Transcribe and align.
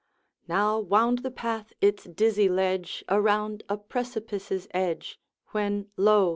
Now 0.47 0.79
wound 0.79 1.19
the 1.19 1.29
path 1.29 1.73
its 1.79 2.05
dizzy 2.05 2.49
ledge 2.49 3.05
Around 3.07 3.63
a 3.69 3.77
precipice's 3.77 4.67
edge, 4.73 5.19
When 5.51 5.89
lo! 5.95 6.29